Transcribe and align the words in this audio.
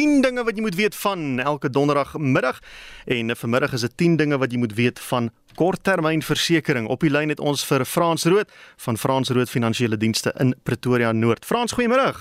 10 0.00 0.22
dinge 0.24 0.44
wat 0.44 0.56
jy 0.56 0.62
moet 0.64 0.76
weet 0.78 0.96
van 0.96 1.40
elke 1.44 1.68
donderdagmiddag 1.70 2.58
en 3.04 3.36
vanmiddag 3.36 3.72
is 3.76 3.82
dit 3.84 3.96
10 3.96 4.16
dinge 4.16 4.38
wat 4.40 4.52
jy 4.52 4.58
moet 4.58 4.72
weet 4.74 5.00
van 5.10 5.28
korttermynversekering. 5.60 6.86
Op 6.88 7.04
die 7.04 7.10
lyn 7.12 7.28
het 7.28 7.40
ons 7.40 7.66
vir 7.68 7.84
Frans 7.84 8.24
Rood 8.24 8.48
van 8.80 8.96
Frans 8.96 9.28
Rood 9.28 9.52
Finansiële 9.52 9.98
Dienste 10.00 10.32
in 10.40 10.54
Pretoria 10.64 11.12
Noord. 11.12 11.44
Frans, 11.44 11.76
goeiemôre. 11.76 12.14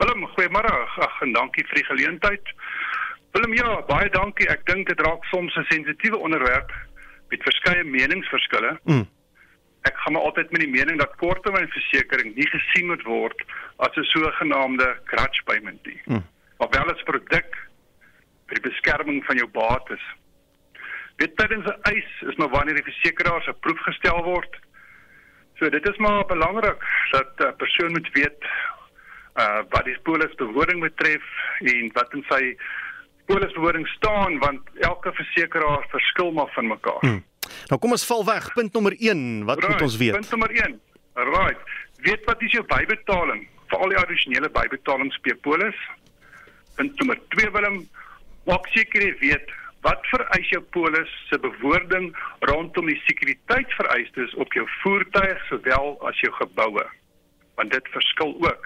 Willem, 0.00 0.24
goeiemôre. 0.32 0.72
Ag, 1.04 1.20
en 1.26 1.36
dankie 1.36 1.66
vir 1.68 1.82
die 1.82 1.86
geleentheid. 1.90 2.54
Willem, 3.36 3.56
ja, 3.60 3.76
baie 3.90 4.08
dankie. 4.16 4.48
Ek 4.48 4.64
dink 4.70 4.88
dit 4.88 5.00
raak 5.04 5.24
soms 5.34 5.56
'n 5.56 5.68
sensitiewe 5.68 6.16
onderwerp 6.16 6.72
met 7.28 7.42
verskeie 7.42 7.84
meningsverskille. 7.84 8.78
Mm. 8.84 9.08
Ek 9.82 9.96
gaan 9.96 10.12
maar 10.12 10.22
altyd 10.22 10.50
met 10.50 10.60
die 10.60 10.72
mening 10.72 10.98
dat 10.98 11.16
korttermynversekering 11.16 12.34
nie 12.34 12.48
gesien 12.48 12.86
moet 12.86 13.02
word 13.02 13.44
as 13.76 13.96
'n 13.96 14.08
sogenaamde 14.16 14.96
crutch 15.04 15.44
payment 15.44 15.86
nie. 15.86 16.00
Mm. 16.04 16.24
Maar 16.64 16.80
wel 16.80 16.94
as 16.94 17.02
produk 17.02 17.56
vir 18.48 18.56
die 18.56 18.70
beskerming 18.70 19.24
van 19.24 19.36
jou 19.36 19.48
bates. 19.52 20.04
Dit 21.20 21.36
tydens 21.36 21.66
'n 21.66 21.80
eis 21.92 22.10
is 22.30 22.36
maar 22.36 22.48
wanneer 22.48 22.74
die 22.74 22.90
versekeraar 22.92 23.42
se 23.42 23.52
proef 23.52 23.80
gestel 23.84 24.22
word. 24.22 24.56
So 25.58 25.68
dit 25.68 25.88
is 25.88 25.96
maar 25.96 26.24
belangrik 26.26 26.80
dat 27.10 27.30
'n 27.36 27.42
uh, 27.42 27.56
persoon 27.56 27.90
moet 27.90 28.08
weet 28.12 28.42
uh 29.36 29.60
wat 29.68 29.84
die 29.84 29.98
polisbewoning 30.02 30.80
betref 30.80 31.24
en 31.58 31.90
wat 31.92 32.12
in 32.14 32.24
sy 32.28 32.56
polisbewoning 33.26 33.86
staan 33.88 34.38
want 34.38 34.60
elke 34.74 35.12
versekeraar 35.12 35.86
verskil 35.88 36.32
maar 36.32 36.52
van 36.54 36.66
mekaar. 36.66 37.00
Hmm. 37.00 37.24
Nou 37.66 37.80
kom 37.80 37.90
ons 37.90 38.06
val 38.06 38.24
weg. 38.24 38.52
Punt 38.52 38.72
nommer 38.72 38.96
1, 38.98 39.44
wat 39.44 39.58
right, 39.58 39.70
moet 39.70 39.82
ons 39.82 39.96
weet? 39.96 40.12
Punt 40.12 40.30
nommer 40.30 40.50
1. 40.50 40.80
Right. 41.14 41.60
Weet 41.96 42.24
wat 42.24 42.42
is 42.42 42.52
jou 42.52 42.64
bybetaling 42.64 43.48
vir 43.66 43.78
al 43.78 43.88
die 43.88 43.98
addisionele 43.98 44.50
bybetalings 44.50 45.18
per 45.18 45.36
polis? 45.36 45.76
Punt 46.74 46.98
nommer 46.98 47.18
2 47.28 47.50
Willem, 47.54 47.76
maak 48.50 48.66
seker 48.74 49.04
jy 49.06 49.12
weet 49.20 49.50
wat 49.86 50.06
vereis 50.10 50.48
jou 50.50 50.60
polis 50.74 51.10
se 51.28 51.38
bewoording 51.38 52.08
rondom 52.50 52.88
die 52.90 52.98
sekuriteitsvereistes 53.04 54.34
op 54.42 54.56
jou 54.58 54.64
voertuig 54.80 55.42
sowel 55.50 55.94
as 56.08 56.22
jou 56.24 56.32
geboue 56.40 56.86
want 57.54 57.70
dit 57.70 57.90
verskil 57.94 58.32
ook. 58.42 58.64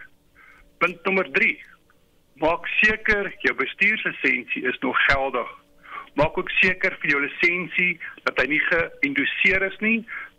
Punt 0.81 1.05
nommer 1.05 1.29
3 1.35 1.51
maak 2.41 2.65
seker 2.79 3.29
jou 3.45 3.53
bestuurslisensie 3.59 4.63
is 4.71 4.79
nog 4.81 4.97
geldig. 5.11 5.51
Maak 6.17 6.39
ook 6.39 6.51
seker 6.63 6.97
vir 7.03 7.13
jou 7.13 7.21
lisensie 7.27 7.99
dat 8.25 8.41
hy 8.41 8.47
nie 8.55 8.63
geïnduseer 8.71 9.67
is 9.69 9.77
nie. 9.85 9.99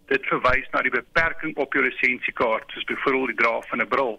Dit 0.10 0.26
verwys 0.32 0.66
na 0.74 0.82
die 0.82 0.96
beperking 0.96 1.54
op 1.62 1.76
jou 1.76 1.84
lisensiekaart 1.86 2.74
soos 2.74 2.90
byvoorbeeld 2.90 3.36
die 3.36 3.40
dra 3.44 3.60
van 3.70 3.86
'n 3.86 3.92
bril 3.94 4.18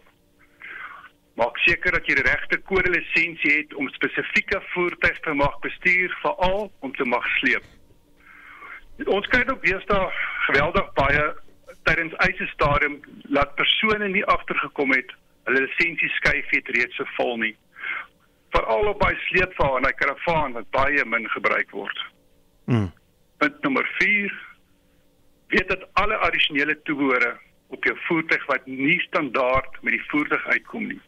Maak 1.41 1.57
seker 1.65 1.95
dat 1.97 2.05
jy 2.05 2.19
die 2.19 2.27
regte 2.27 2.59
kode 2.69 2.91
lisensie 2.93 3.53
het 3.55 3.71
om 3.81 3.87
spesifieke 3.95 4.59
voertuie 4.75 5.21
te 5.25 5.33
mag 5.33 5.55
bestuur, 5.65 6.13
veral 6.21 6.67
om 6.85 6.93
te 6.99 7.07
mag 7.09 7.25
sleep. 7.39 7.65
Ons 9.09 9.29
kyk 9.33 9.49
ook 9.53 9.65
weer 9.65 9.81
daar 9.89 10.13
geweldig 10.51 10.93
baie 10.99 11.25
tydens 11.89 12.19
eise 12.27 12.51
stadium 12.53 13.01
laat 13.33 13.57
persone 13.57 14.11
nie 14.13 14.27
agtergekom 14.35 14.93
het 14.93 15.17
hulle 15.49 15.65
lisensie 15.65 16.13
skuif 16.19 16.53
het 16.53 16.69
reeds 16.77 17.01
so 17.01 17.09
vol 17.17 17.37
nie. 17.47 17.55
Veral 18.53 18.93
op 18.93 19.01
by 19.01 19.15
sleepvaar 19.31 19.81
en 19.81 19.89
hy 19.89 19.97
karavaan 19.97 20.59
wat 20.61 20.69
baie 20.77 21.09
min 21.09 21.29
gebruik 21.33 21.73
word. 21.73 22.07
Mm. 22.69 22.91
Punt 23.41 23.63
nommer 23.65 23.89
4 23.97 24.41
weet 25.57 25.73
dat 25.73 25.89
alle 26.03 26.21
addisionele 26.29 26.77
toebehore 26.85 27.39
op 27.73 27.85
jou 27.89 27.97
voertuig 28.11 28.45
wat 28.53 28.67
nie 28.67 29.01
standaard 29.09 29.81
met 29.81 29.97
die 29.97 30.09
voertuig 30.13 30.53
uitkom 30.53 30.93
nie 30.93 31.01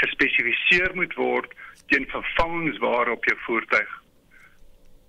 gespesifiseer 0.00 0.94
moet 0.94 1.14
word 1.14 1.54
teen 1.92 2.06
vervangingsware 2.10 3.10
op 3.10 3.24
jou 3.24 3.38
voertuig. 3.46 3.90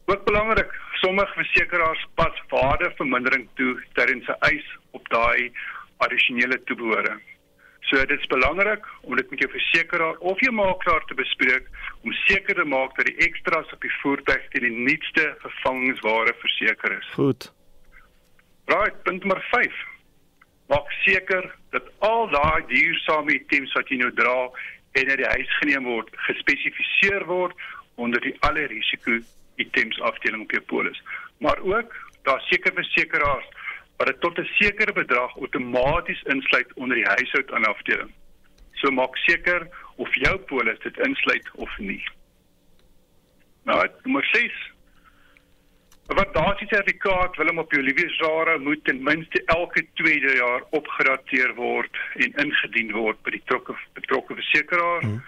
Ook 0.06 0.26
belangrik, 0.26 0.72
sommige 0.92 1.34
versekeraars 1.34 2.08
pas 2.16 2.42
waardevermindering 2.50 3.48
toe 3.54 3.84
terwyl 3.94 4.24
se 4.26 4.36
eis 4.40 4.66
op 4.92 5.08
daai 5.10 5.52
addisionele 5.98 6.60
toebehore. 6.64 7.16
So 7.88 8.06
dit 8.06 8.20
is 8.20 8.28
belangrik 8.32 8.86
om 9.02 9.16
dit 9.16 9.30
met 9.30 9.40
jou 9.40 9.52
versekeraar 9.52 10.20
of 10.32 10.40
jou 10.40 10.52
makelaar 10.56 11.04
te 11.08 11.16
bespreek 11.20 11.68
om 12.02 12.14
seker 12.26 12.56
te 12.56 12.66
maak 12.66 12.96
dat 12.98 13.10
die 13.10 13.28
ekstra's 13.28 13.72
op 13.76 13.82
die 13.84 13.96
voertuig 14.02 14.46
teen 14.52 14.68
die 14.68 14.86
nuutste 14.88 15.26
vervangingsware 15.44 16.36
verseker 16.40 16.98
is. 17.00 17.10
Goed. 17.16 17.52
Right, 18.72 18.96
punt 19.04 19.24
nommer 19.24 19.44
5. 19.52 19.82
Maak 20.72 20.92
seker 21.04 21.50
dat 21.76 21.90
al 22.00 22.30
daai 22.32 22.64
duursame 22.72 23.36
items 23.36 23.76
wat 23.76 23.92
jy 23.92 24.00
nou 24.00 24.12
dra 24.16 24.38
en 24.94 25.10
in 25.10 25.18
die 25.18 25.32
huis 25.36 25.58
geneem 25.58 25.84
word, 25.90 26.10
gespesifiseer 26.28 27.26
word 27.26 27.54
onder 27.96 28.22
die 28.22 28.36
alle 28.40 28.66
risiko 28.72 29.20
items 29.62 30.00
afdeling 30.02 30.44
op 30.44 30.52
jou 30.52 30.64
polis. 30.72 31.04
Maar 31.38 31.60
ook 31.62 31.94
daar 32.24 32.42
seker 32.50 32.74
versekeraars 32.74 33.48
wat 33.98 34.08
dit 34.08 34.20
tot 34.22 34.38
'n 34.38 34.50
sekere 34.60 34.94
bedrag 34.94 35.38
outomaties 35.38 36.22
insluit 36.24 36.74
onder 36.74 36.96
die 36.96 37.06
huishoud 37.06 37.52
afdeling. 37.52 38.12
So 38.72 38.92
maak 38.92 39.18
seker 39.18 39.68
of 39.96 40.16
jou 40.16 40.38
polis 40.38 40.80
dit 40.80 40.98
insluit 40.98 41.52
of 41.54 41.78
nie. 41.78 42.04
Nou, 43.64 43.88
nommer 44.04 44.26
6 44.26 44.73
Wat 46.08 46.34
daardie 46.34 46.68
sertifikaat 46.68 47.38
wil 47.40 47.48
hom 47.48 47.62
op 47.62 47.72
jou 47.72 47.82
liefdesjare 47.84 48.58
moet 48.60 48.82
ten 48.84 49.00
minste 49.04 49.40
elke 49.46 49.86
tweede 49.94 50.34
jaar 50.36 50.66
opgedateer 50.76 51.54
word 51.56 52.00
en 52.20 52.34
ingedien 52.44 52.92
word 52.92 53.22
by 53.24 53.32
die 53.32 53.40
betrokke 53.46 53.76
betrokke 53.96 54.36
versekeraar. 54.36 55.06
Hmm. 55.06 55.22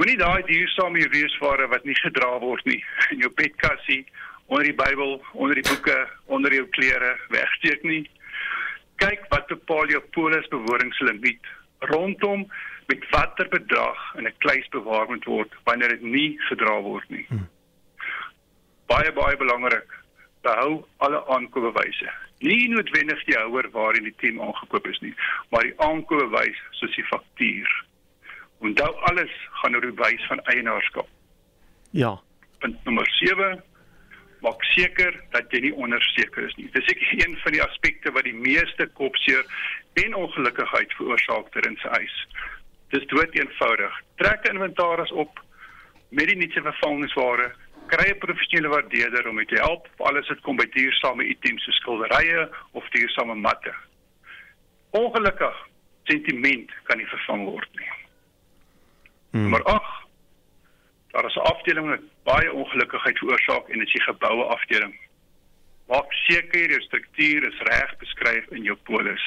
Moenie 0.00 0.18
daai 0.18 0.42
duursame 0.48 1.06
weesware 1.14 1.68
wat 1.70 1.86
nie 1.86 1.94
gedra 2.00 2.32
word 2.42 2.66
nie 2.66 2.80
in 3.14 3.22
jou 3.22 3.30
bedkassie, 3.38 4.02
onder 4.50 4.66
die 4.66 4.76
Bybel, 4.82 5.14
onder 5.32 5.54
die 5.54 5.68
boeke, 5.70 5.96
onder 6.26 6.52
jou 6.58 6.66
klere 6.74 7.14
wegsteek 7.30 7.86
nie. 7.86 8.02
Kyk 8.98 9.30
wat 9.30 9.46
bepaal 9.46 9.94
jou 9.94 10.02
polisbeworingslimiet 10.18 11.54
rondom 11.94 12.48
met 12.90 13.10
watter 13.14 13.46
bedrag 13.48 14.02
in 14.18 14.26
'n 14.26 14.38
kluis 14.42 14.68
bewaar 14.74 15.06
moet 15.06 15.24
word 15.24 15.54
wanneer 15.64 15.88
dit 15.88 16.02
nie 16.02 16.30
gedra 16.50 16.80
word 16.82 17.08
nie. 17.10 17.26
Hmm 17.30 17.46
baie 18.92 19.12
baie 19.16 19.36
belangrik 19.40 19.88
behou 20.42 20.84
alle 21.06 21.20
aankoopbewyse. 21.34 22.10
Nie 22.42 22.68
noodwendig 22.68 23.24
die 23.28 23.38
houer 23.38 23.68
waarin 23.76 24.08
die 24.08 24.14
team 24.20 24.40
aangekoop 24.42 24.86
is 24.90 25.00
nie, 25.04 25.14
maar 25.50 25.64
die 25.68 25.74
aankoopbewys 25.86 26.60
soos 26.80 26.94
die 26.98 27.06
faktuur. 27.10 27.70
Onthou 28.66 28.90
alles 29.10 29.34
gaan 29.60 29.78
oor 29.78 29.86
die 29.86 29.98
wys 30.00 30.26
van 30.30 30.42
eienaarskap. 30.54 31.08
Ja. 31.90 32.16
Punt 32.58 32.84
nommer 32.84 33.08
7 33.20 33.62
maak 34.42 34.64
seker 34.72 35.14
dat 35.30 35.54
jy 35.54 35.68
nie 35.68 35.76
onderseker 35.84 36.48
is 36.48 36.56
nie. 36.58 36.68
Dis 36.74 36.90
ek 36.90 37.02
een 37.20 37.36
van 37.44 37.54
die 37.54 37.62
aspekte 37.62 38.10
wat 38.16 38.26
die 38.26 38.34
meeste 38.34 38.88
kopseer 38.98 39.46
en 40.02 40.18
ongelukkigheid 40.18 40.94
veroorsaak 40.98 41.52
ter 41.54 41.68
in 41.68 41.78
sy 41.82 41.94
eis. 42.00 42.16
Dis 42.94 43.06
dood 43.14 43.34
eenvoudig. 43.38 43.98
Trek 44.18 44.48
inventaris 44.50 45.14
op 45.14 45.38
met 46.10 46.28
die 46.28 46.40
nuutste 46.42 46.64
vervangingsware 46.66 47.52
kry 47.92 48.10
'n 48.10 48.18
professionele 48.18 48.68
waardeerder 48.68 49.28
om 49.28 49.44
te 49.46 49.60
help 49.60 49.88
alles 49.96 50.28
wat 50.28 50.40
kom 50.40 50.56
by 50.56 50.66
duursame 50.74 51.24
items 51.24 51.64
so 51.64 51.70
skilderye 51.70 52.48
of 52.72 52.88
duursame 52.88 53.34
matte. 53.34 53.74
Ongelukkig 54.90 55.56
sentiment 56.04 56.70
kan 56.88 56.96
nie 56.96 57.06
vervang 57.06 57.44
word 57.44 57.68
nie. 57.80 57.92
Hmm. 59.30 59.48
Maar 59.48 59.62
ag, 59.62 59.88
daar 61.12 61.24
is 61.24 61.36
'n 61.36 61.48
afdeling 61.54 61.88
wat 61.88 62.04
baie 62.24 62.52
ongelukkigheid 62.52 63.18
veroorsaak 63.18 63.68
en 63.68 63.78
dit 63.78 63.86
is 63.86 63.92
die 63.92 64.02
geboue 64.02 64.44
afdeling. 64.44 64.94
Maak 65.88 66.12
seker 66.12 66.70
jou 66.70 66.80
struktuur 66.80 67.46
is 67.48 67.60
reg 67.68 67.96
beskryf 67.98 68.46
in 68.50 68.62
jou 68.62 68.76
polis. 68.76 69.24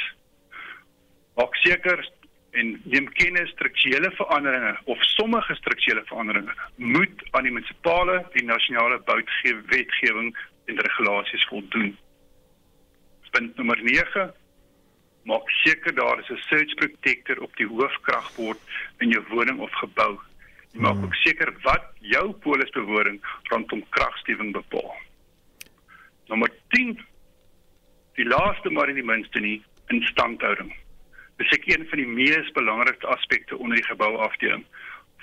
Maak 1.36 1.56
seker 1.56 2.10
en 2.56 2.72
neem 2.84 3.08
kennis 3.20 3.50
strukturele 3.50 4.12
veranderinge 4.16 4.78
of 4.84 5.04
sommige 5.04 5.56
strukturele 5.56 6.04
veranderinge 6.06 6.54
moet 6.76 7.24
aan 7.32 7.44
die 7.48 7.52
munisipale 7.52 8.18
en 8.32 8.46
nasionale 8.46 9.00
boutgewetgewing 9.10 10.32
en 10.66 10.82
regulasies 10.88 11.46
voldoen. 11.52 11.94
Punt 13.36 13.58
nommer 13.60 13.82
9 13.84 14.30
maak 15.28 15.50
seker 15.64 15.96
daar 15.96 16.20
is 16.20 16.30
'n 16.30 16.46
surge 16.48 16.76
protector 16.76 17.42
op 17.42 17.56
die 17.56 17.68
hoofkragbord 17.68 18.60
in 18.98 19.10
jou 19.10 19.24
woning 19.30 19.60
of 19.60 19.74
gebou. 19.82 20.20
Jy 20.72 20.80
maak 20.80 21.04
ook 21.04 21.16
seker 21.16 21.54
wat 21.64 21.86
jou 22.00 22.32
polisbewoning 22.32 23.20
rondom 23.44 23.84
kragstewing 23.90 24.54
bepaal. 24.54 24.96
Nommer 26.28 26.52
10 26.68 27.00
die 28.16 28.26
laaste 28.26 28.70
maar 28.70 28.88
nie 28.88 29.02
die 29.02 29.12
minste 29.12 29.40
nie, 29.40 29.64
instandhouding 29.88 30.85
dis 31.38 31.52
ek 31.58 31.68
een 31.68 31.88
van 31.90 31.98
die 31.98 32.08
mees 32.08 32.52
belangrikste 32.52 33.08
aspekte 33.08 33.58
onder 33.58 33.76
die 33.76 33.90
gebouafdeling 33.90 34.66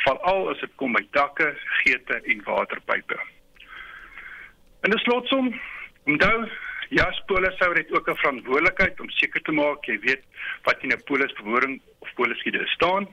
veral 0.05 0.51
as 0.51 0.61
dit 0.61 0.75
kom 0.81 0.97
by 0.97 1.03
dakke, 1.17 1.53
geete 1.83 2.21
en 2.33 2.45
waterpype. 2.47 3.19
En 4.83 4.91
dis 4.91 5.05
slotsom 5.07 5.53
onthou 6.11 6.37
ja, 6.93 7.07
polis 7.31 7.57
sou 7.61 7.73
dit 7.75 7.93
ook 7.93 8.09
'n 8.09 8.21
verantwoordelikheid 8.23 9.01
om 9.01 9.11
seker 9.11 9.43
te 9.43 9.53
maak 9.53 9.85
jy 9.87 9.99
weet 10.01 10.25
wat 10.65 10.83
in 10.83 10.93
'n 10.93 11.05
polisbewoning 11.05 11.81
of 11.99 12.15
polisgiede 12.15 12.67
staan. 12.67 13.07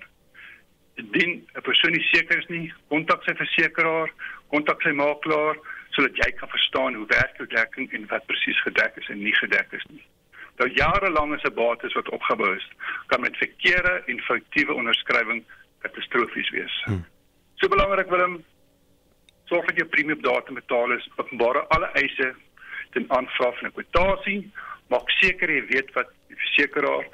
Indien 0.95 1.47
'n 1.55 1.61
persoon 1.61 1.91
nie 1.91 2.07
seker 2.11 2.37
is 2.37 2.47
nie, 2.47 2.73
kontak 2.89 3.23
sy 3.23 3.35
versekeraar, 3.35 4.09
kontak 4.47 4.81
sy 4.81 4.91
makelaar 4.91 5.55
sodat 5.89 6.15
jy 6.15 6.31
kan 6.31 6.49
verstaan 6.49 6.93
hoe 6.95 7.05
werk 7.07 7.37
jou 7.37 7.47
dekking 7.47 7.93
en 7.93 8.05
wat 8.07 8.25
presies 8.25 8.61
gedek 8.61 8.95
is 8.95 9.09
en 9.09 9.23
nie 9.23 9.35
gedek 9.35 9.71
is 9.71 9.85
nie. 9.89 10.03
Nou 10.59 10.67
jarelang 10.75 11.35
is 11.35 11.43
'n 11.47 11.53
bates 11.53 11.93
wat 11.93 12.09
opgebou 12.09 12.55
is, 12.55 12.67
kan 13.07 13.21
met 13.21 13.37
verkeerde 13.37 14.03
en 14.05 14.19
foutiewe 14.19 14.73
onderskrywing 14.73 15.43
katastrofies 15.79 16.49
wees. 16.49 16.81
Hmm. 16.83 17.05
So 17.55 17.67
belangrik 17.67 18.09
Willem, 18.09 18.43
sorg 19.45 19.65
dat 19.65 19.75
jou 19.75 19.87
premie 19.87 20.15
op 20.15 20.23
datum 20.23 20.53
betaal 20.53 20.91
is, 20.91 21.09
openbare 21.15 21.67
alle 21.67 21.89
eise 21.91 22.35
ten 22.91 23.05
aanvraag 23.07 23.57
van 23.59 23.67
'n 23.67 23.71
kwotasie, 23.71 24.51
maak 24.87 25.09
seker 25.09 25.49
jy 25.51 25.65
weet 25.65 25.93
wat 25.93 26.11
die 26.27 26.37
versekeraar 26.37 27.05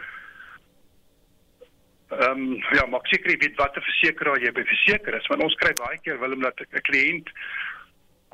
ehm 2.10 2.32
um, 2.32 2.56
ja, 2.78 2.86
maak 2.86 3.08
seker 3.08 3.32
jy 3.32 3.38
weet 3.38 3.58
watter 3.58 3.82
versekeraar 3.82 4.42
jy 4.42 4.52
by 4.52 4.64
verseker 4.64 5.14
is, 5.14 5.28
want 5.28 5.44
ons 5.44 5.56
kry 5.56 5.74
baie 5.74 5.98
keer 6.02 6.20
Willem 6.20 6.42
dat 6.42 6.60
'n 6.60 6.82
kliënt 6.82 7.30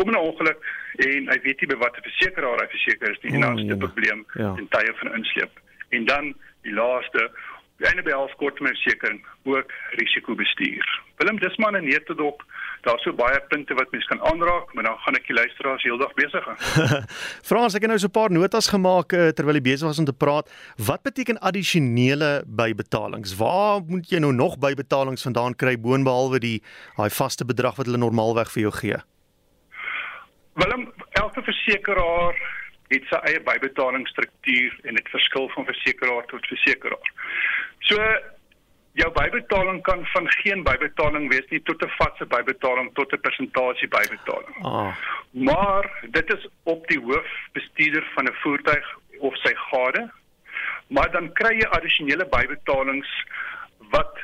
kom 0.01 0.13
in 0.13 0.19
'n 0.19 0.27
ongeluk 0.27 0.69
en 1.07 1.30
hy 1.31 1.39
weet 1.45 1.62
nie 1.62 1.71
by 1.74 1.80
watter 1.86 2.03
versekeraar 2.09 2.63
hy 2.65 2.69
verseker 2.75 3.12
is 3.12 3.21
nie, 3.21 3.31
oh, 3.31 3.36
en 3.36 3.42
dan 3.42 3.59
is 3.59 3.65
dit 3.65 3.77
'n 3.77 3.81
ja. 3.81 3.86
probleem 3.88 4.25
ja. 4.33 4.51
in 4.57 4.68
tye 4.75 4.94
van 5.01 5.15
insleep. 5.15 5.53
En 5.89 6.06
dan 6.06 6.33
die 6.62 6.74
laaste 6.74 7.30
Die 7.81 7.89
ene 7.89 8.03
behels 8.06 8.33
korttermynversekering 8.38 9.24
ook 9.50 9.71
risikobestuur. 9.98 10.89
Willem, 11.18 11.39
dis 11.42 11.56
maar 11.57 11.74
'n 11.74 11.86
netedop. 11.86 12.44
Daar's 12.81 13.01
so 13.01 13.13
baie 13.13 13.42
punte 13.48 13.74
wat 13.74 13.92
mens 13.92 14.06
kan 14.06 14.21
aanraak, 14.21 14.74
maar 14.74 14.83
dan 14.83 14.98
gaan 14.98 15.15
ek 15.15 15.27
die 15.27 15.36
luisteraars 15.36 15.83
heeldag 15.83 16.13
besig 16.13 16.45
hou. 16.45 16.56
Frans, 17.50 17.74
ek 17.74 17.81
het 17.81 17.89
nou 17.89 18.00
so 18.00 18.07
'n 18.07 18.12
paar 18.12 18.31
notas 18.31 18.68
gemaak 18.68 19.13
uh, 19.13 19.27
terwyl 19.27 19.53
jy 19.53 19.62
besig 19.62 19.88
was 19.88 20.00
om 20.00 20.06
te 20.06 20.13
praat. 20.13 20.50
Wat 20.77 21.01
beteken 21.01 21.39
addisionele 21.39 22.44
bybetalings? 22.45 23.36
Waar 23.36 23.81
moet 23.88 24.09
jy 24.09 24.19
nou 24.19 24.33
nog 24.33 24.59
bybetalings 24.59 25.21
vandaan 25.21 25.56
kry 25.56 25.77
boonbehalwe 25.77 26.39
die 26.39 26.62
daai 26.98 27.09
vaste 27.09 27.45
bedrag 27.45 27.75
wat 27.75 27.86
hulle 27.86 27.98
normaalweg 27.98 28.51
vir 28.51 28.62
jou 28.62 28.71
gee? 28.71 29.01
Willem, 30.62 30.94
elke 31.10 31.42
versekeraar 31.42 32.36
het 32.94 33.06
sy 33.10 33.19
eie 33.30 33.40
bybetalingsstruktuur 33.48 34.75
en 34.86 35.00
dit 35.00 35.08
verskil 35.13 35.48
van 35.56 35.66
versekeraar 35.66 36.28
tot 36.30 36.50
versekeraar. 36.52 37.10
So 37.88 37.98
jou 39.00 39.08
bybetaling 39.16 39.80
kan 39.88 40.06
van 40.12 40.30
geen 40.44 40.62
bybetaling 40.68 41.30
wees 41.31 41.48
nie 41.50 41.62
tot 41.69 41.81
'n 41.81 41.96
vatse 41.98 42.28
bybetaling 42.36 42.92
tot 42.94 43.13
'n 43.13 43.24
persentasie 43.25 43.88
bybetaling. 43.88 44.56
Ah. 44.62 44.94
Maar 45.31 45.90
dit 46.18 46.34
is 46.36 46.48
op 46.63 46.88
die 46.88 47.00
hoofbestuurder 47.00 48.06
van 48.13 48.25
'n 48.25 48.40
voertuig 48.44 48.98
of 49.19 49.38
sy 49.38 49.54
gade. 49.56 50.12
Maar 50.88 51.12
dan 51.12 51.34
kry 51.34 51.56
jy 51.58 51.68
addisionele 51.68 52.25
bybetalings 52.25 53.12
wat 53.90 54.19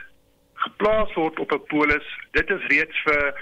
geplaas 0.53 1.13
word 1.13 1.39
op 1.39 1.51
'n 1.51 1.65
polis. 1.67 2.07
Dit 2.31 2.49
is 2.49 2.65
reeds 2.67 3.01
vir 3.03 3.33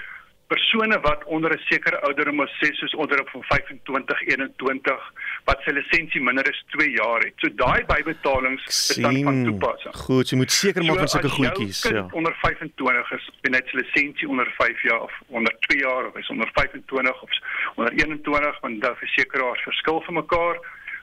persone 0.46 1.00
wat 1.00 1.24
onder 1.24 1.50
'n 1.52 1.62
sekere 1.64 2.00
ouderdom 2.00 2.42
is, 2.42 2.52
sê 2.60 2.72
soos 2.72 2.94
onder 2.94 3.20
op 3.20 3.28
van 3.28 3.42
25, 3.42 4.20
21 4.20 5.12
wat 5.44 5.58
sy 5.64 5.70
lisensie 5.70 6.22
minder 6.22 6.48
as 6.48 6.64
2 6.66 6.90
jaar 6.90 7.20
het. 7.20 7.32
So 7.36 7.48
daai 7.54 7.84
bybetalings 7.84 8.64
is 8.64 8.96
dan 8.96 9.22
van 9.22 9.44
toepassing. 9.44 9.94
Goed, 9.94 10.28
jy 10.30 10.36
moet 10.36 10.52
seker 10.52 10.84
maak 10.84 10.98
van 10.98 11.08
so, 11.08 11.18
sulke 11.18 11.34
goedjies, 11.34 11.82
ja. 11.82 12.06
Onder 12.10 12.34
25 12.42 13.10
is 13.10 13.30
en 13.40 13.52
hy 13.52 13.58
het 13.58 13.68
sy 13.68 13.76
lisensie 13.76 14.28
onder 14.28 14.54
5 14.58 14.82
jaar 14.82 15.00
of 15.00 15.12
onder 15.26 15.56
2 15.58 15.78
jaar 15.78 16.06
of 16.06 16.16
is 16.16 16.28
onder 16.28 16.48
25 16.52 17.22
of 17.22 17.30
onder 17.74 17.92
21 17.92 18.60
want 18.60 18.80
daar 18.82 18.96
versekeraars 18.96 19.62
verskil 19.62 20.00
van 20.00 20.14
mekaar 20.14 20.56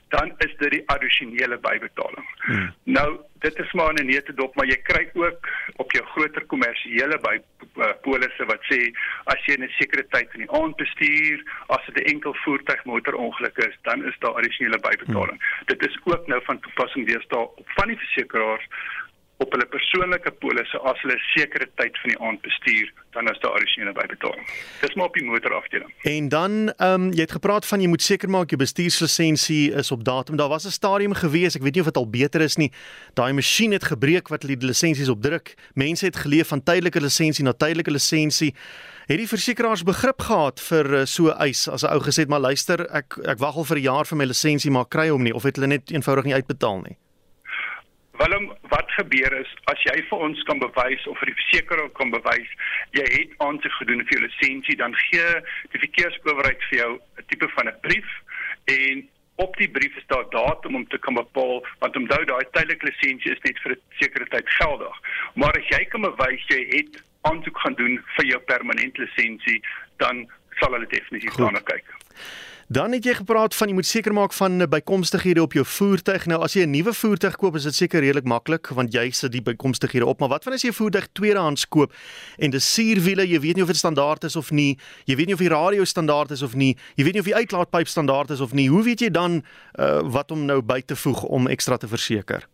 dan 0.08 0.34
is 0.38 0.56
dit 0.58 0.72
die 0.72 0.84
addisionele 0.86 1.58
bybetaling. 1.58 2.28
Hmm. 2.38 2.74
Nou, 2.84 3.20
dit 3.40 3.60
is 3.60 3.72
maar 3.74 3.94
'n 3.94 4.06
nette 4.06 4.34
dop, 4.34 4.56
maar 4.56 4.66
jy 4.66 4.80
kry 4.82 5.10
ook 5.14 5.48
op 5.76 5.92
jou 5.92 6.06
groter 6.06 6.46
kommersiële 6.46 7.18
by 7.22 7.36
uh, 7.78 7.92
polisse 8.02 8.46
wat 8.46 8.62
sê 8.72 8.80
as 9.24 9.46
jy 9.46 9.56
'n 9.58 9.70
sekere 9.80 10.06
tyd 10.10 10.30
in 10.34 10.46
die 10.46 10.52
aand 10.52 10.76
bestuur, 10.76 11.44
as 11.68 11.86
dit 11.86 12.04
'n 12.04 12.10
enkel 12.14 12.36
voertuig 12.44 12.84
motorongeluk 12.86 13.58
is, 13.58 13.78
dan 13.82 14.06
is 14.06 14.20
daar 14.20 14.34
addisionele 14.34 14.80
bybetaling. 14.80 15.40
Hmm. 15.40 15.66
Dit 15.66 15.88
is 15.88 16.00
ook 16.04 16.28
nou 16.28 16.42
van 16.44 16.60
toepassing 16.60 17.08
deesdae 17.08 17.40
op 17.40 17.70
van 17.76 17.88
die 17.88 17.98
versekeraars 17.98 18.68
op 19.38 19.52
hulle 19.52 19.66
persoonlike 19.66 20.32
polisse 20.44 20.80
as 20.80 21.02
hulle 21.02 21.16
'n 21.16 21.26
sekere 21.34 21.68
tyd 21.76 21.98
van 22.02 22.10
die 22.10 22.20
aand 22.20 22.42
bestuur, 22.42 22.94
dan 23.12 23.30
is 23.32 23.40
daar 23.40 23.52
addisionele 23.52 23.94
bybetaling. 23.94 24.46
Dis 24.82 24.94
maar 24.94 25.06
op 25.06 25.14
die 25.14 25.24
motorafdeling. 25.24 25.94
En 26.02 26.30
dan, 26.30 26.52
ehm 26.78 26.94
um, 26.94 27.12
jy 27.12 27.22
het 27.22 27.32
gepraat 27.32 27.66
van 27.66 27.82
jy 27.82 27.88
moet 27.88 28.02
seker 28.02 28.30
maak 28.30 28.50
jou 28.50 28.60
bestuurslisensie 28.60 29.74
is 29.74 29.92
op 29.92 30.04
datum. 30.04 30.36
Daar 30.36 30.50
was 30.50 30.66
'n 30.66 30.70
stadium 30.70 31.14
gewees, 31.14 31.56
ek 31.56 31.62
weet 31.62 31.74
nie 31.74 31.82
of 31.82 31.92
dit 31.92 31.98
al 31.98 32.10
beter 32.10 32.42
is 32.42 32.56
nie. 32.56 32.72
Daai 33.14 33.34
masjien 33.34 33.72
het 33.72 33.84
gebreek 33.84 34.28
wat 34.28 34.42
hulle 34.42 34.58
die 34.58 34.68
lisensies 34.68 35.10
opdruk. 35.10 35.56
Mense 35.74 36.06
het 36.06 36.16
geleef 36.16 36.48
van 36.48 36.64
tydelike 36.64 37.02
lisensie 37.02 37.44
na 37.44 37.54
tydelike 37.54 37.92
lisensie. 37.92 38.56
Het 39.06 39.18
die 39.18 39.28
versekeraars 39.28 39.84
begrip 39.84 40.22
gehad 40.22 40.62
vir 40.62 40.94
eh, 40.94 41.06
so 41.06 41.30
eis 41.30 41.68
as 41.68 41.84
'n 41.84 41.92
ou 41.92 42.00
gesê 42.00 42.24
het 42.24 42.30
maar 42.30 42.40
luister, 42.40 42.88
ek 42.92 43.18
ek 43.26 43.38
wag 43.38 43.56
al 43.56 43.64
vir 43.64 43.78
'n 43.78 43.82
jaar 43.82 44.06
vir 44.06 44.18
my 44.18 44.26
lisensie 44.26 44.72
maar 44.72 44.86
kry 44.88 45.10
hom 45.10 45.24
nie 45.24 45.34
of 45.34 45.44
het 45.44 45.56
hulle 45.56 45.68
net 45.68 45.92
eenvoudig 45.92 46.24
nie 46.24 46.34
uitbetaal 46.34 46.82
nie? 46.82 46.98
Willem, 48.18 48.52
wat 48.70 48.92
gebeur 48.94 49.34
is 49.40 49.52
as 49.72 49.80
jy 49.88 49.96
vir 50.10 50.20
ons 50.28 50.42
kan 50.46 50.60
bewys 50.62 51.06
of 51.10 51.18
vir 51.18 51.32
die 51.32 51.40
versekeraar 51.40 51.90
kan 51.98 52.12
bewys 52.14 52.52
jy 52.94 53.06
het 53.10 53.32
aansoek 53.42 53.74
gedoen 53.80 54.04
vir 54.06 54.14
jou 54.14 54.22
lisensie, 54.28 54.76
dan 54.78 54.94
gee 55.08 55.32
die 55.74 55.82
verkeersowerheid 55.82 56.68
vir 56.70 56.78
jou 56.78 56.92
'n 57.00 57.26
tipe 57.32 57.50
van 57.56 57.72
'n 57.72 57.80
brief 57.82 58.12
en 58.76 59.02
op 59.42 59.58
die 59.58 59.70
brief 59.78 59.98
is 59.98 60.06
daar 60.14 60.30
datum 60.30 60.76
om 60.76 60.88
te 60.88 61.00
kan 61.00 61.18
bepaal 61.18 61.66
want 61.80 61.98
onthou 61.98 62.22
daai 62.26 62.46
tydelike 62.52 62.86
lisensie 62.86 63.34
is 63.34 63.44
net 63.50 63.58
vir 63.64 63.74
'n 63.74 63.82
sekere 64.00 64.30
tyd 64.30 64.50
geldig. 64.62 64.96
Maar 65.34 65.58
as 65.58 65.68
jy 65.74 65.84
kan 65.86 66.02
bewys 66.02 66.46
jy 66.54 66.62
het 66.70 67.04
aansoek 67.22 67.60
gaan 67.60 67.74
doen 67.82 68.04
vir 68.16 68.26
jou 68.26 68.40
permanente 68.40 69.02
lisensie, 69.02 69.62
dan 69.98 70.30
sal 70.60 70.74
hulle 70.74 70.88
definitief 70.88 71.36
daarna 71.36 71.62
kyk. 71.66 71.86
Dan 72.74 72.92
het 72.96 73.06
jy 73.06 73.14
gepraat 73.14 73.54
van 73.54 73.70
jy 73.70 73.74
moet 73.78 73.86
seker 73.86 74.14
maak 74.18 74.34
van 74.34 74.62
eh, 74.64 74.68
bykomstighede 74.68 75.42
op 75.44 75.54
jou 75.54 75.66
voertuig. 75.68 76.24
Nou 76.26 76.40
as 76.42 76.56
jy 76.58 76.64
'n 76.66 76.72
nuwe 76.72 76.94
voertuig 76.94 77.36
koop, 77.36 77.56
is 77.56 77.64
dit 77.64 77.76
seker 77.76 78.00
redelik 78.02 78.26
maklik 78.26 78.68
want 78.68 78.94
jy 78.94 79.12
sit 79.12 79.32
die 79.32 79.42
bykomstighede 79.42 80.06
op. 80.06 80.20
Maar 80.20 80.30
wat 80.30 80.44
van 80.44 80.54
as 80.54 80.62
jy 80.62 80.70
'n 80.70 80.74
voertuig 80.74 81.08
tweedehands 81.14 81.68
koop 81.68 81.94
en 82.38 82.50
dis 82.50 82.74
suurwiele, 82.74 83.28
jy 83.28 83.40
weet 83.40 83.56
nie 83.56 83.62
of 83.62 83.68
dit 83.68 83.78
standaard 83.78 84.24
is 84.24 84.36
of 84.36 84.52
nie. 84.52 84.80
Jy 85.06 85.16
weet 85.16 85.26
nie 85.26 85.34
of 85.34 85.40
die 85.40 85.50
radio 85.50 85.84
standaard 85.84 86.32
is 86.32 86.42
of 86.42 86.56
nie. 86.56 86.78
Jy 86.96 87.04
weet 87.04 87.14
nie 87.14 87.22
of 87.22 87.26
die 87.26 87.36
uitlaatpyp 87.36 87.88
standaard 87.88 88.30
is 88.30 88.42
of 88.42 88.54
nie. 88.54 88.70
Hoe 88.70 88.84
weet 88.84 89.00
jy 89.00 89.10
dan 89.10 89.44
uh, 89.80 90.02
wat 90.02 90.32
om 90.32 90.46
nou 90.46 90.62
by 90.62 90.82
te 90.82 90.96
voeg 90.96 91.24
om 91.24 91.48
ekstra 91.48 91.78
te 91.78 91.88
verseker? 91.88 92.48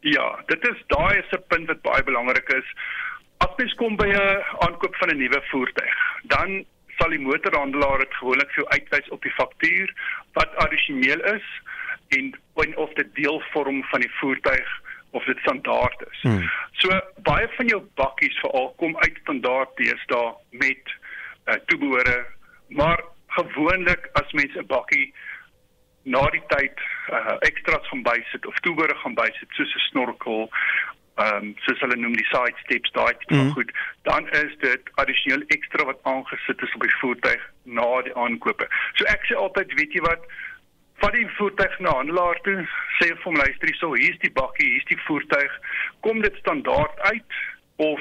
Ja, 0.00 0.42
dit 0.46 0.62
is 0.62 0.82
daai 0.86 1.18
is 1.18 1.32
'n 1.32 1.42
punt 1.48 1.66
wat 1.66 1.82
baie 1.82 2.02
belangrik 2.02 2.48
is. 2.48 2.66
As 3.38 3.56
mens 3.56 3.74
kom 3.74 3.96
by 3.96 4.08
'n 4.08 4.42
aankoop 4.58 4.94
van 4.94 5.08
'n 5.08 5.16
nuwe 5.16 5.40
voertuig, 5.50 5.96
dan 6.22 6.64
sal 6.98 7.10
die 7.14 7.22
motorhandelaar 7.22 7.98
dit 7.98 8.14
gewoonlik 8.20 8.50
vir 8.54 8.62
jou 8.62 8.68
uitwys 8.76 9.08
op 9.08 9.22
die 9.22 9.34
faktuur 9.38 9.94
wat 10.38 10.56
addisioneel 10.64 11.20
is 11.34 11.48
en 12.16 12.32
of 12.76 12.92
dit 12.94 13.14
deel 13.14 13.40
vorm 13.52 13.84
van 13.90 14.00
die 14.00 14.14
voertuig 14.20 14.68
of 15.10 15.24
dit 15.24 15.38
standaard 15.38 16.04
is. 16.10 16.20
Hmm. 16.20 16.50
So 16.72 17.00
baie 17.22 17.48
van 17.56 17.66
jou 17.66 17.80
bakkies 18.00 18.38
veral 18.40 18.72
kom 18.80 18.96
uit 18.96 19.18
standaard 19.20 19.76
deesdae 19.76 20.32
met 20.50 20.94
uh, 21.46 21.54
toebehore, 21.66 22.26
maar 22.68 23.04
gewoonlik 23.36 24.08
as 24.20 24.32
mense 24.32 24.58
'n 24.58 24.66
bakkie 24.66 25.12
na 26.02 26.22
die 26.34 26.42
tyd 26.50 26.78
uh, 27.12 27.36
ekstra's 27.46 27.88
gaan 27.88 28.02
bysit 28.02 28.46
of 28.46 28.58
toebehore 28.64 28.94
gaan 29.02 29.14
bysit 29.14 29.48
soos 29.58 29.74
'n 29.74 29.86
snorkel 29.90 30.50
ehm 31.20 31.36
um, 31.36 31.54
soos 31.64 31.80
hulle 31.84 31.96
noem 32.00 32.14
die 32.16 32.28
side 32.30 32.56
steps 32.64 32.92
daai 32.96 33.12
tipe 33.20 33.34
mm. 33.34 33.50
goed 33.56 33.72
dan 34.08 34.28
is 34.38 34.54
dit 34.62 34.92
addisioneel 35.02 35.44
ekstra 35.56 35.84
wat 35.84 36.00
aangesit 36.12 36.62
is 36.62 36.74
op 36.78 36.86
die 36.86 36.96
voertuig 37.00 37.42
na 37.64 37.88
die 38.06 38.14
aankope. 38.16 38.68
So 38.96 39.04
ek 39.12 39.28
sê 39.28 39.36
altyd 39.36 39.74
weet 39.80 39.92
jy 39.98 40.02
wat 40.06 40.24
vat 41.02 41.12
die 41.18 41.28
voertuig 41.36 41.78
na 41.84 41.92
handelaar 41.98 42.40
toe 42.46 42.56
sê 43.00 43.10
vir 43.10 43.22
hom 43.26 43.36
luister 43.42 43.68
hierso 43.68 43.92
hier's 43.92 44.18
die 44.24 44.32
bakkie 44.40 44.70
hier's 44.70 44.88
die 44.88 45.00
voertuig 45.04 45.60
kom 46.06 46.24
dit 46.24 46.36
standaard 46.40 47.00
uit 47.12 47.40
of 47.76 48.00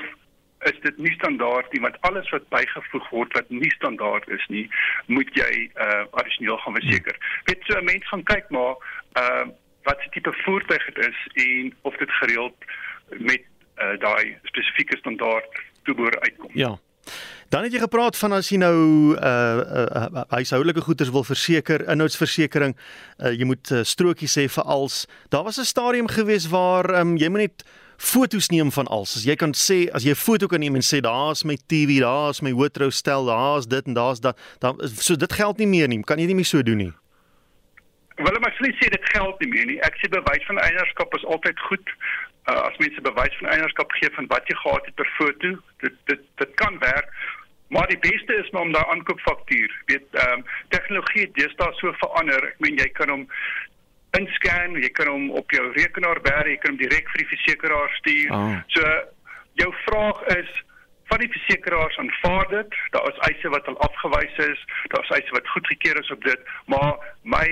is 0.70 0.78
dit 0.86 0.98
nie 0.98 1.14
standaard 1.18 1.72
nie 1.74 1.82
want 1.84 1.98
alles 2.08 2.30
wat 2.36 2.48
bygevoeg 2.54 3.10
word 3.16 3.34
wat 3.40 3.50
nie 3.50 3.72
standaard 3.76 4.28
is 4.38 4.46
nie 4.54 4.68
moet 5.08 5.32
jy 5.36 5.52
uh 5.88 6.04
addisioneel 6.22 6.62
gaan 6.64 6.78
verseker. 6.80 7.18
Mm. 7.18 7.50
Weet 7.50 7.68
so 7.68 7.80
'n 7.80 7.90
mens 7.92 8.08
gaan 8.14 8.24
kyk 8.24 8.48
maar 8.56 8.76
uh 9.24 9.50
wat 9.84 10.00
se 10.02 10.10
tipe 10.14 10.34
voertuig 10.46 10.86
dit 10.86 11.06
is 11.08 11.20
en 11.46 11.74
of 11.82 11.96
dit 11.98 12.12
gereeld 12.12 12.72
met 13.20 13.44
uh, 13.78 13.98
daai 14.00 14.38
spesifieke 14.44 14.98
standaard 14.98 15.62
toeboor 15.84 16.20
uitkom. 16.20 16.52
Ja. 16.54 16.78
Dan 17.52 17.64
het 17.64 17.74
jy 17.76 17.82
gepraat 17.84 18.16
van 18.18 18.32
as 18.32 18.48
jy 18.50 18.62
nou 18.62 18.78
uh 19.18 19.20
uh, 19.20 20.06
uh 20.08 20.24
huishoudelike 20.32 20.82
goederes 20.86 21.12
wil 21.12 21.26
verseker, 21.28 21.84
inhoudsversekering, 21.92 22.78
uh, 23.20 23.34
jy 23.36 23.44
moet 23.44 23.72
uh, 23.76 23.82
strokies 23.84 24.38
hê 24.40 24.46
vir 24.48 24.64
als. 24.64 25.06
Daar 25.30 25.44
was 25.44 25.60
'n 25.60 25.68
stadium 25.68 26.08
gewees 26.08 26.48
waar 26.48 26.88
um, 27.00 27.18
jy 27.18 27.28
moet 27.28 27.42
net 27.42 27.66
foto's 27.98 28.48
neem 28.50 28.72
van 28.72 28.88
als. 28.88 29.16
As 29.16 29.24
jy 29.28 29.36
kan 29.36 29.52
sê 29.54 29.92
as 29.92 30.04
jy 30.04 30.16
'n 30.16 30.24
foto 30.24 30.48
kan 30.48 30.60
neem 30.60 30.76
en 30.76 30.82
sê 30.82 31.02
daar's 31.02 31.44
my 31.44 31.58
TV, 31.68 32.00
daar's 32.00 32.42
my 32.42 32.52
hoëtrou 32.52 32.90
stel, 32.90 33.26
daar's 33.26 33.68
dit 33.68 33.86
en 33.86 33.94
daar's 33.94 34.20
dat, 34.20 34.38
dan 34.60 34.80
so 34.88 35.16
dit 35.16 35.34
geld 35.34 35.58
nie 35.58 35.68
meer 35.68 35.88
nie. 35.88 36.02
Kan 36.04 36.20
jy 36.20 36.26
nie 36.26 36.36
meer 36.36 36.46
so 36.46 36.62
doen 36.64 36.78
nie. 36.78 36.94
Wel, 38.16 38.40
maar 38.40 38.52
ek 38.52 38.76
sê 38.80 38.90
dit 38.90 39.06
geld 39.12 39.40
nie 39.40 39.50
meer 39.50 39.66
nie. 39.66 39.80
Ek 39.82 39.96
sê 40.00 40.10
bewys 40.10 40.46
van 40.48 40.58
eienaarskap 40.58 41.14
is 41.16 41.26
altyd 41.26 41.60
goed 41.60 41.90
uh, 42.50 42.62
as 42.68 42.78
mense 42.78 43.02
bewys 43.02 43.38
van 43.40 43.50
eienaarskap 43.50 43.92
gee 44.00 44.10
van 44.16 44.28
wat 44.28 44.48
jy 44.50 44.58
gehad 44.64 44.86
het 44.86 44.96
per 44.96 45.14
foto. 45.18 45.54
Dit 45.86 45.96
dit 46.12 46.24
dit 46.42 46.54
kan 46.64 46.80
werk. 46.80 47.14
Maar 47.72 47.88
die 47.88 48.00
beste 48.00 48.36
is 48.36 48.50
maar 48.52 48.62
om 48.68 48.74
daai 48.76 48.86
aankoopfaktuur, 48.86 49.76
weet 49.86 50.08
ehm 50.12 50.40
um, 50.40 50.46
tegnologie 50.70 51.22
het 51.22 51.36
deesdae 51.40 51.74
so 51.80 51.94
verander. 52.04 52.48
Ek 52.48 52.60
meen 52.60 52.82
jy 52.82 52.90
kan 52.98 53.10
hom 53.10 53.28
inscan, 54.20 54.76
jy 54.76 54.90
kan 54.98 55.08
hom 55.08 55.30
op 55.40 55.52
jou 55.56 55.70
rekenaar 55.78 56.20
bær, 56.26 56.50
jy 56.50 56.58
kan 56.60 56.74
hom 56.74 56.82
direk 56.82 57.08
vir 57.14 57.24
die 57.24 57.30
versekeraar 57.32 57.96
stuur. 58.00 58.36
Oh. 58.36 58.58
So 58.76 58.92
jou 59.62 59.72
vraag 59.86 60.20
is 60.36 60.52
van 61.12 61.24
die 61.24 61.32
versekeraars 61.32 61.98
aanvaar 62.04 62.48
dit. 62.52 62.76
Daar 62.96 63.08
is 63.12 63.24
eise 63.30 63.54
wat 63.56 63.68
al 63.68 63.80
afgewys 63.88 64.44
is, 64.48 64.68
daar 64.92 65.04
is 65.08 65.16
eise 65.20 65.38
wat 65.38 65.54
goedgekeur 65.56 66.00
is 66.00 66.12
op 66.12 66.24
dit, 66.24 66.52
maar 66.66 66.94
my 67.24 67.48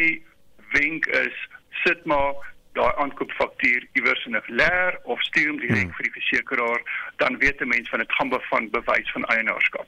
wenk 0.75 1.07
is 1.23 1.47
sit 1.83 2.05
maar 2.05 2.35
daai 2.73 2.91
aankoopfaktuur 2.95 3.87
iewers 3.93 4.25
in 4.25 4.35
'n 4.35 4.43
leer 4.47 4.99
of 5.03 5.21
stuur 5.21 5.47
hom 5.47 5.59
direk 5.59 5.89
hmm. 5.89 5.95
vir 5.97 6.03
die 6.03 6.15
versekeraar, 6.19 6.81
dan 7.17 7.37
weet 7.37 7.61
'n 7.61 7.67
mens 7.67 7.89
van 7.89 7.99
dit 7.99 8.11
gaan 8.11 8.29
bevan 8.29 8.69
bewys 8.69 9.11
van 9.11 9.25
eienaarskap. 9.25 9.87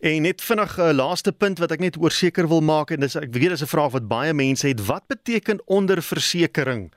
En 0.00 0.22
net 0.22 0.42
vinnig 0.42 0.76
'n 0.76 0.80
uh, 0.80 0.92
laaste 0.92 1.32
punt 1.32 1.58
wat 1.58 1.72
ek 1.72 1.80
net 1.80 1.96
oor 1.98 2.10
seker 2.10 2.48
wil 2.48 2.60
maak 2.60 2.90
en 2.90 3.00
dis 3.00 3.16
ek 3.16 3.32
weet 3.32 3.48
dis 3.48 3.62
'n 3.62 3.74
vraag 3.74 3.92
wat 3.92 4.08
baie 4.08 4.34
mense 4.34 4.66
het. 4.66 4.86
Wat 4.86 5.06
beteken 5.06 5.62
onderversekering? 5.66 6.92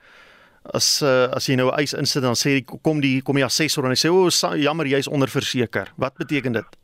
As 0.62 1.02
uh, 1.02 1.26
as 1.34 1.46
jy 1.46 1.54
nou 1.54 1.70
'n 1.70 1.78
eis 1.78 1.92
insit 1.92 2.22
dan 2.22 2.38
sê 2.38 2.62
die 2.62 2.64
kom 2.64 3.00
die 3.00 3.22
kom 3.22 3.34
die 3.34 3.44
assessor 3.44 3.84
en 3.84 3.90
hy 3.90 3.98
sê 3.98 4.08
o 4.10 4.26
oh, 4.26 4.56
jammer 4.56 4.86
jy's 4.86 5.08
onderverseker. 5.08 5.92
Wat 5.96 6.14
beteken 6.14 6.52
dit? 6.52 6.78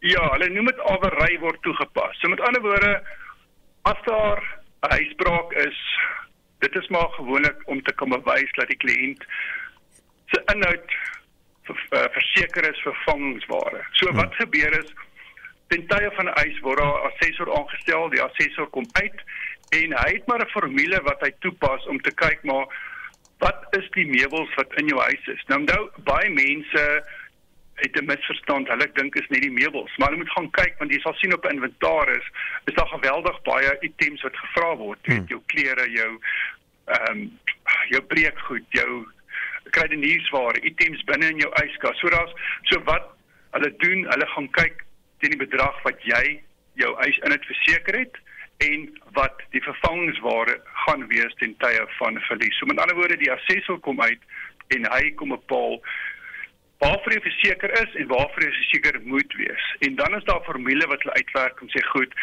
Ja, 0.00 0.30
hulle 0.32 0.48
noem 0.48 0.66
dit 0.66 0.80
awery 0.80 1.38
word 1.38 1.62
toegepas. 1.62 2.18
So 2.20 2.28
met 2.28 2.40
ander 2.40 2.62
woorde 2.62 3.02
as 3.82 3.98
daar 4.06 4.42
'n 4.82 4.90
huisbraak 4.90 5.52
is, 5.52 5.78
dit 6.72 6.82
is 6.82 6.88
maar 6.88 7.08
gewoonlik 7.18 7.62
om 7.66 7.82
te 7.82 7.94
kom 7.94 8.10
bewys 8.10 8.52
dat 8.58 8.68
die 8.68 8.80
kliënt 8.84 9.26
se 10.32 10.42
inhoud 10.54 10.96
Eh, 11.68 12.04
verseker 12.10 12.70
is 12.70 12.80
vervangingsware. 12.80 13.86
So 13.92 14.08
hmm. 14.08 14.16
wat 14.16 14.34
gebeur 14.34 14.84
is 14.84 14.92
ten 15.66 15.86
tye 15.86 16.10
van 16.14 16.26
'n 16.26 16.34
eis 16.44 16.58
word 16.60 16.78
daar 16.78 16.98
'n 16.98 17.10
assessor 17.10 17.54
aangestel, 17.56 18.08
die 18.08 18.22
assessor 18.22 18.66
kom 18.66 18.86
uit 18.92 19.18
en 19.68 19.92
hy 20.02 20.10
het 20.12 20.26
maar 20.26 20.42
'n 20.42 20.54
formule 20.56 21.02
wat 21.02 21.20
hy 21.20 21.32
toepas 21.38 21.86
om 21.86 22.00
te 22.00 22.14
kyk 22.14 22.42
maar 22.42 22.66
wat 23.38 23.66
is 23.70 23.88
die 23.90 24.06
meubels 24.06 24.54
wat 24.54 24.74
in 24.74 24.86
jou 24.86 25.00
huis 25.00 25.26
is. 25.26 25.44
Nou 25.46 25.62
nou 25.62 25.90
baie 25.96 26.30
mense 26.30 27.04
het 27.74 27.96
'n 27.96 28.04
misverstand. 28.04 28.68
Hulle 28.68 28.90
dink 28.92 29.14
is 29.14 29.28
net 29.28 29.42
die 29.42 29.58
meubels, 29.60 29.96
maar 29.96 30.10
jy 30.10 30.16
moet 30.16 30.34
gaan 30.36 30.50
kyk 30.50 30.74
want 30.78 30.92
jy 30.92 31.00
sal 31.00 31.14
sien 31.14 31.34
op 31.34 31.46
inventaris 31.46 32.26
is 32.64 32.74
daar 32.74 32.88
geweldig 32.88 33.42
baie 33.42 33.76
items 33.80 34.22
wat 34.22 34.36
gevra 34.36 34.76
word. 34.76 34.98
Jy 35.02 35.12
hmm. 35.12 35.20
weet 35.20 35.28
jou 35.28 35.42
klere, 35.46 35.90
jou 35.90 36.20
ehm 36.86 37.10
um, 37.10 37.38
jou 37.88 38.02
breekgoed, 38.02 38.66
jou 38.68 39.06
kruideniersware, 39.70 40.60
items 40.66 41.04
binne 41.08 41.28
in 41.32 41.42
jou 41.42 41.50
yskas. 41.62 41.98
So 42.00 42.10
daar's 42.10 42.32
so 42.70 42.80
wat 42.88 43.12
hulle 43.56 43.70
doen, 43.84 44.06
hulle 44.10 44.28
gaan 44.34 44.48
kyk 44.58 44.84
teen 45.22 45.34
die 45.34 45.44
bedrag 45.44 45.78
wat 45.86 46.00
jy 46.08 46.40
jou 46.80 46.92
eis 47.04 47.18
in 47.26 47.34
het 47.34 47.44
verseker 47.46 47.98
het 48.02 48.18
en 48.64 48.86
wat 49.16 49.42
die 49.54 49.62
vervangingsware 49.64 50.56
gaan 50.84 51.06
wees 51.10 51.34
ten 51.40 51.54
tye 51.62 51.84
van 51.98 52.18
verlies. 52.28 52.58
So 52.58 52.66
met 52.66 52.80
ander 52.80 52.96
woorde, 52.96 53.18
die 53.20 53.32
assessor 53.32 53.78
kom 53.86 54.00
uit 54.02 54.22
en 54.76 54.88
hy 54.92 55.10
kom 55.20 55.34
bepaal 55.34 55.78
waarvoor 56.82 57.14
jy 57.14 57.22
verseker 57.22 57.74
is 57.78 57.98
en 58.00 58.08
waarvoor 58.10 58.46
jy 58.46 58.54
verseker 58.58 59.00
moet 59.06 59.36
wees. 59.38 59.66
En 59.86 59.98
dan 60.00 60.16
is 60.18 60.24
daar 60.24 60.40
'n 60.40 60.50
formule 60.50 60.86
wat 60.86 61.02
hulle 61.02 61.18
uitwerk 61.20 61.60
om 61.60 61.68
sê 61.70 61.82
goed, 61.94 62.14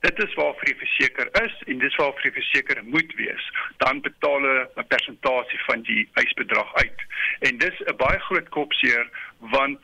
dit 0.00 0.18
is 0.24 0.34
waarvoor 0.34 0.68
jy 0.68 0.76
verseker 0.78 1.30
is 1.44 1.54
en 1.66 1.78
dis 1.78 1.96
waarvoor 1.96 2.26
jy 2.28 2.32
verseker 2.32 2.82
moet 2.84 3.14
wees, 3.20 3.44
dan 3.82 4.00
betaal 4.00 4.40
hulle 4.40 4.68
'n 4.76 4.86
persentasie 4.86 5.60
van 5.66 5.82
die 5.82 6.08
eisbedrag 6.20 6.74
uit. 6.74 7.00
En 7.40 7.58
dis 7.58 7.76
'n 7.86 7.96
baie 7.96 8.20
groot 8.28 8.48
kopseer 8.48 9.08
want 9.38 9.80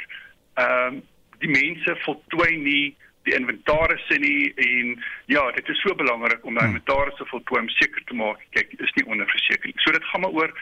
ehm 0.55 0.95
um, 0.95 1.03
die 1.39 1.51
mense 1.51 1.97
voltooi 2.07 2.57
nie 2.57 2.97
die 3.25 3.35
inventaris 3.35 4.09
nie 4.21 4.53
en 4.55 5.05
ja, 5.27 5.51
dit 5.57 5.69
is 5.69 5.81
so 5.81 5.95
belangrik 5.95 6.45
om 6.45 6.55
daai 6.55 6.67
hmm. 6.67 6.77
inventaris 6.77 7.17
te 7.17 7.27
voltooi 7.27 7.61
om 7.61 7.69
seker 7.69 8.03
te 8.05 8.15
maak 8.15 8.41
kyk, 8.51 8.73
is 8.79 8.93
nie 8.99 9.07
onderversekering. 9.07 9.81
So 9.81 9.93
dit 9.97 10.05
gaan 10.05 10.21
maar 10.21 10.37
oor 10.37 10.53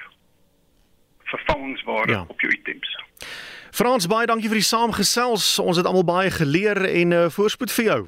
vervangingsware 1.33 2.13
ja. 2.13 2.25
op 2.29 2.41
jou 2.41 2.53
items. 2.53 2.97
Frans 3.73 4.07
baie 4.07 4.27
dankie 4.27 4.51
vir 4.53 4.61
die 4.61 4.69
saamgesels. 4.69 5.59
Ons 5.59 5.81
het 5.81 5.87
almal 5.89 6.05
baie 6.05 6.31
geleer 6.31 6.85
en 6.85 7.15
uh, 7.17 7.29
voorspoed 7.33 7.73
vir 7.73 7.85
jou. 7.85 8.01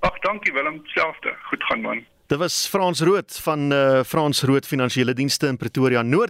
Ag, 0.00 0.18
dankie 0.18 0.52
Willem, 0.52 0.80
selfde. 0.84 1.34
Goed 1.42 1.64
gaan 1.64 1.80
man. 1.80 2.04
Dit 2.26 2.38
was 2.38 2.66
Frans 2.68 3.00
Rood 3.00 3.38
van 3.42 3.72
uh 3.72 4.02
Frans 4.06 4.42
Rood 4.42 4.66
Finansiële 4.66 5.12
Dienste 5.12 5.46
in 5.46 5.56
Pretoria 5.56 6.02
Noord. 6.02 6.28